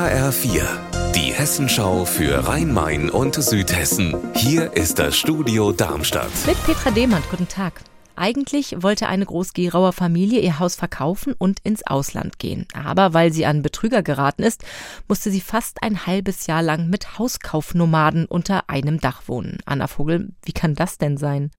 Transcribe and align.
HR4, 0.00 1.12
die 1.12 1.34
Hessenschau 1.34 2.06
für 2.06 2.48
Rhein-Main 2.48 3.10
und 3.10 3.34
Südhessen. 3.34 4.16
Hier 4.34 4.72
ist 4.72 4.98
das 4.98 5.14
Studio 5.14 5.72
Darmstadt. 5.72 6.30
Mit 6.46 6.56
Petra 6.64 6.90
Demand, 6.90 7.28
guten 7.28 7.48
Tag. 7.48 7.82
Eigentlich 8.16 8.82
wollte 8.82 9.08
eine 9.08 9.26
Groß-Gerauer 9.26 9.92
Familie 9.92 10.40
ihr 10.40 10.58
Haus 10.58 10.74
verkaufen 10.74 11.34
und 11.36 11.60
ins 11.64 11.86
Ausland 11.86 12.38
gehen. 12.38 12.66
Aber 12.72 13.12
weil 13.12 13.30
sie 13.30 13.44
an 13.44 13.60
Betrüger 13.60 14.02
geraten 14.02 14.42
ist, 14.42 14.64
musste 15.06 15.30
sie 15.30 15.42
fast 15.42 15.82
ein 15.82 16.06
halbes 16.06 16.46
Jahr 16.46 16.62
lang 16.62 16.88
mit 16.88 17.18
Hauskaufnomaden 17.18 18.24
unter 18.24 18.70
einem 18.70 19.00
Dach 19.00 19.24
wohnen. 19.26 19.58
Anna 19.66 19.86
Vogel, 19.86 20.30
wie 20.46 20.52
kann 20.52 20.74
das 20.74 20.96
denn 20.96 21.18
sein? 21.18 21.50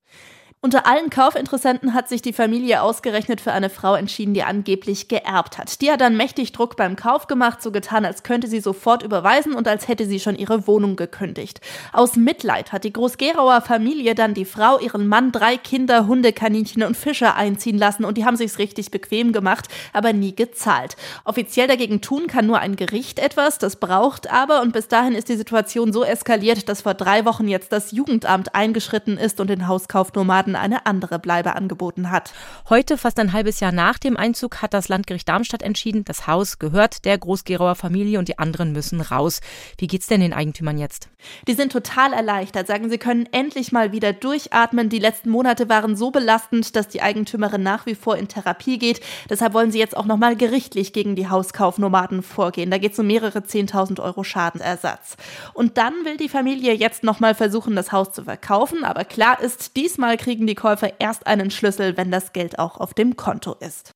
Unter 0.64 0.86
allen 0.86 1.10
Kaufinteressenten 1.10 1.96
hat 1.96 2.08
sich 2.08 2.22
die 2.22 2.34
Familie 2.34 2.84
ausgerechnet 2.84 3.42
für 3.42 3.52
eine 3.52 3.72
Frau 3.72 3.96
entschieden, 3.96 4.36
die 4.36 4.44
angeblich 4.44 5.08
geerbt 5.08 5.58
hat. 5.58 5.82
Die 5.82 5.90
hat 5.90 6.02
dann 6.02 6.16
mächtig 6.16 6.52
Druck 6.52 6.76
beim 6.76 6.96
Kauf 6.96 7.26
gemacht, 7.26 7.64
so 7.64 7.72
getan, 7.72 8.06
als 8.06 8.22
könnte 8.22 8.48
sie 8.48 8.60
sofort 8.60 9.02
überweisen 9.02 9.56
und 9.56 9.68
als 9.68 9.88
hätte 9.88 10.06
sie 10.06 10.20
schon 10.20 10.36
ihre 10.36 10.68
Wohnung 10.68 10.98
gekündigt. 10.98 11.62
Aus 11.94 12.16
Mitleid 12.16 12.72
hat 12.72 12.84
die 12.84 12.94
Groß-Gerauer 12.94 13.62
Familie 13.62 14.14
dann 14.14 14.36
die 14.36 14.46
Frau, 14.46 14.78
ihren 14.78 15.08
Mann, 15.08 15.32
drei 15.32 15.58
Kinder, 15.58 16.06
Hunde, 16.06 16.32
Kaninchen 16.32 16.84
und 16.84 16.96
Fische 16.96 17.34
einziehen 17.34 17.80
lassen 17.80 18.06
und 18.06 18.20
die 18.20 18.26
haben 18.26 18.38
sich's 18.38 18.60
richtig 18.60 18.92
bequem 18.92 19.32
gemacht, 19.32 19.68
aber 19.94 20.14
nie 20.14 20.36
gezahlt. 20.36 20.96
Offiziell 21.26 21.70
dagegen 21.70 22.02
tun 22.02 22.28
kann 22.28 22.46
nur 22.46 22.60
ein 22.60 22.76
Gericht 22.76 23.18
etwas, 23.18 23.58
das 23.58 23.78
braucht 23.78 24.32
aber 24.32 24.62
und 24.62 24.74
bis 24.74 24.88
dahin 24.88 25.16
ist 25.16 25.28
die 25.28 25.38
Situation 25.38 25.92
so 25.92 26.04
eskaliert, 26.04 26.70
dass 26.70 26.84
vor 26.84 26.94
drei 26.94 27.26
Wochen 27.26 27.48
jetzt 27.48 27.72
das 27.72 27.92
Jugendamt 27.92 28.54
eingeschritten 28.54 29.18
ist 29.18 29.40
und 29.40 29.50
den 29.50 29.68
Hauskaufnomaden 29.68 30.51
Monaten 30.52 30.56
eine 30.56 30.86
andere 30.86 31.20
Bleibe 31.20 31.56
angeboten 31.56 32.12
hat. 32.12 32.34
Heute, 32.70 32.98
fast 32.98 33.20
ein 33.20 33.34
halbes 33.34 33.60
Jahr 33.60 33.72
nach 33.72 33.98
dem 33.98 34.18
Einzug, 34.18 34.62
hat 34.62 34.74
das 34.74 34.90
Landgericht 34.90 35.28
Darmstadt 35.28 35.64
entschieden, 35.64 36.06
das 36.06 36.28
Haus 36.28 36.60
gehört 36.60 37.06
der 37.06 37.18
Großgerauer 37.18 37.76
Familie 37.76 38.20
und 38.20 38.28
die 38.28 38.40
anderen 38.40 38.72
müssen 38.72 39.02
raus. 39.02 39.42
Wie 39.78 39.88
geht's 39.88 40.08
denn 40.08 40.22
den 40.22 40.34
Eigentümern 40.34 40.78
jetzt? 40.78 41.10
Die 41.48 41.54
sind 41.54 41.72
total 41.72 42.14
erleichtert, 42.14 42.68
sagen 42.68 42.90
sie 42.90 42.98
können 42.98 43.28
endlich 43.32 43.72
mal 43.72 43.92
wieder 43.92 44.14
durchatmen. 44.14 44.90
Die 44.90 45.00
letzten 45.00 45.30
Monate 45.30 45.70
waren 45.70 45.96
so 45.96 46.12
belastend, 46.12 46.76
dass 46.76 46.88
die 46.88 47.02
Eigentümerin 47.02 47.64
nach 47.64 47.86
wie 47.86 47.96
vor 47.96 48.18
in 48.18 48.28
Therapie 48.28 48.78
geht. 48.78 49.02
Deshalb 49.30 49.54
wollen 49.54 49.72
sie 49.72 49.80
jetzt 49.80 49.96
auch 49.98 50.06
nochmal 50.06 50.36
gerichtlich 50.36 50.94
gegen 50.94 51.16
die 51.16 51.30
Hauskaufnomaden 51.30 52.24
vorgehen. 52.24 52.72
Da 52.72 52.78
geht 52.78 52.94
es 52.94 53.00
um 53.00 53.08
mehrere 53.08 53.40
10.000 53.40 54.02
Euro 54.02 54.24
Schadenersatz. 54.24 55.18
Und 55.54 55.78
dann 55.78 55.94
will 56.04 56.18
die 56.18 56.30
Familie 56.30 56.74
jetzt 56.74 57.04
nochmal 57.04 57.36
versuchen, 57.36 57.76
das 57.76 57.92
Haus 57.92 58.12
zu 58.12 58.24
verkaufen. 58.24 58.84
Aber 58.84 59.04
klar 59.06 59.40
ist, 59.42 59.76
diesmal 59.76 60.18
kriegen 60.18 60.41
kriegen 60.42 60.48
die 60.48 60.56
Käufer 60.56 61.00
erst 61.00 61.28
einen 61.28 61.52
Schlüssel, 61.52 61.98
wenn 61.98 62.10
das 62.10 62.34
Geld 62.34 62.58
auch 62.58 62.78
auf 62.80 62.96
dem 62.96 63.16
Konto 63.16 63.54
ist. 63.60 63.92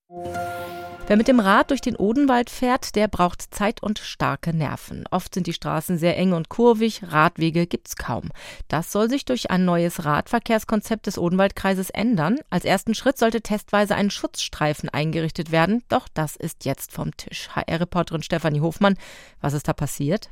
Wer 1.07 1.17
mit 1.17 1.27
dem 1.27 1.39
Rad 1.39 1.71
durch 1.71 1.81
den 1.81 1.95
Odenwald 1.95 2.51
fährt, 2.51 2.95
der 2.95 3.07
braucht 3.07 3.41
Zeit 3.51 3.81
und 3.81 3.97
starke 3.97 4.55
Nerven. 4.55 5.05
Oft 5.09 5.33
sind 5.33 5.47
die 5.47 5.53
Straßen 5.53 5.97
sehr 5.97 6.15
eng 6.17 6.33
und 6.33 6.49
kurvig, 6.49 7.01
Radwege 7.01 7.65
gibt's 7.65 7.95
kaum. 7.95 8.29
Das 8.67 8.91
soll 8.91 9.09
sich 9.09 9.25
durch 9.25 9.49
ein 9.49 9.65
neues 9.65 10.05
Radverkehrskonzept 10.05 11.07
des 11.07 11.17
Odenwaldkreises 11.17 11.89
ändern. 11.89 12.37
Als 12.51 12.63
ersten 12.63 12.93
Schritt 12.93 13.17
sollte 13.17 13.41
testweise 13.41 13.95
ein 13.95 14.11
Schutzstreifen 14.11 14.89
eingerichtet 14.89 15.51
werden, 15.51 15.81
doch 15.89 16.07
das 16.13 16.35
ist 16.35 16.63
jetzt 16.63 16.91
vom 16.91 17.17
Tisch. 17.17 17.49
HR-Reporterin 17.55 18.21
Stefanie 18.21 18.61
Hofmann, 18.61 18.99
was 19.41 19.53
ist 19.53 19.67
da 19.67 19.73
passiert? 19.73 20.29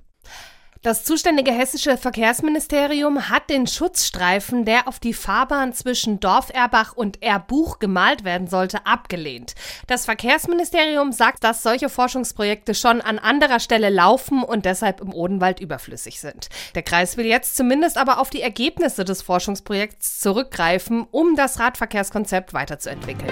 Das 0.84 1.06
zuständige 1.06 1.54
hessische 1.54 1.96
Verkehrsministerium 1.96 3.30
hat 3.30 3.50
den 3.50 3.68
Schutzstreifen, 3.68 4.66
der 4.66 4.90
auf 4.90 5.00
die 5.00 5.14
Fahrbahn 5.14 5.72
zwischen 5.72 6.20
Dorf-Erbach 6.20 6.92
und 6.92 7.24
Erbuch 7.24 7.80
gemalt 7.80 8.26
werden 8.26 8.48
sollte, 8.48 8.86
abgelehnt. 8.86 9.56
Das 9.88 10.04
Verkehrsministerium 10.04 11.14
sagt, 11.14 11.46
dass 11.46 11.64
solche 11.64 11.88
Forschungsprojekte 11.88 12.76
schon 12.76 13.00
an 13.00 13.18
anderer 13.18 13.62
Stelle 13.62 13.90
laufen 13.90 14.44
und 14.44 14.66
deshalb 14.66 15.00
im 15.00 15.14
Odenwald 15.14 15.62
überflüssig 15.62 16.20
sind. 16.20 16.50
Der 16.76 16.84
Kreis 16.84 17.16
will 17.16 17.28
jetzt 17.28 17.56
zumindest 17.56 17.98
aber 17.98 18.20
auf 18.20 18.30
die 18.30 18.42
Ergebnisse 18.42 19.06
des 19.06 19.22
Forschungsprojekts 19.22 20.20
zurückgreifen, 20.20 21.08
um 21.12 21.38
das 21.38 21.62
Radverkehrskonzept 21.62 22.54
weiterzuentwickeln. 22.54 23.32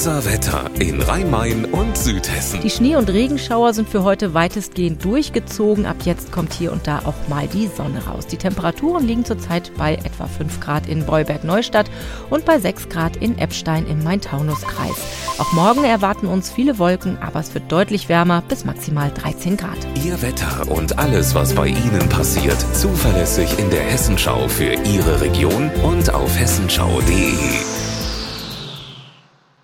Unser 0.00 0.24
Wetter 0.24 0.70
in 0.78 1.02
Rhein-Main 1.02 1.66
und 1.66 1.94
Südhessen. 1.94 2.62
Die 2.62 2.70
Schnee- 2.70 2.96
und 2.96 3.10
Regenschauer 3.10 3.74
sind 3.74 3.86
für 3.86 4.02
heute 4.02 4.32
weitestgehend 4.32 5.04
durchgezogen. 5.04 5.84
Ab 5.84 5.96
jetzt 6.06 6.32
kommt 6.32 6.54
hier 6.54 6.72
und 6.72 6.86
da 6.86 7.00
auch 7.00 7.28
mal 7.28 7.46
die 7.46 7.66
Sonne 7.66 8.06
raus. 8.06 8.26
Die 8.26 8.38
Temperaturen 8.38 9.06
liegen 9.06 9.26
zurzeit 9.26 9.70
bei 9.76 9.96
etwa 9.96 10.26
5 10.26 10.58
Grad 10.60 10.86
in 10.86 11.04
Beuberg-Neustadt 11.04 11.90
und 12.30 12.46
bei 12.46 12.58
6 12.58 12.88
Grad 12.88 13.16
in 13.18 13.36
Eppstein 13.36 13.86
im 13.88 14.02
Main-Taunus-Kreis. 14.02 14.96
Auch 15.36 15.52
morgen 15.52 15.84
erwarten 15.84 16.28
uns 16.28 16.50
viele 16.50 16.78
Wolken, 16.78 17.18
aber 17.18 17.40
es 17.40 17.52
wird 17.52 17.70
deutlich 17.70 18.08
wärmer 18.08 18.42
bis 18.48 18.64
maximal 18.64 19.12
13 19.12 19.58
Grad. 19.58 19.76
Ihr 20.02 20.22
Wetter 20.22 20.66
und 20.70 20.98
alles, 20.98 21.34
was 21.34 21.52
bei 21.52 21.66
Ihnen 21.66 22.08
passiert, 22.08 22.56
zuverlässig 22.74 23.58
in 23.58 23.68
der 23.68 23.82
Hessenschau 23.82 24.48
für 24.48 24.72
Ihre 24.72 25.20
Region 25.20 25.70
und 25.82 26.14
auf 26.14 26.38
hessenschau.de. 26.38 27.34